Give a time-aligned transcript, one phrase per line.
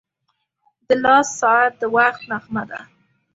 [0.87, 2.79] •د لاس ساعت د وخت نغمه ده.